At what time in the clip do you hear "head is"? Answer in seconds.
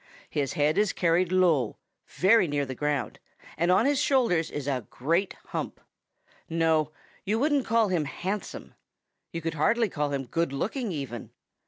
0.53-0.93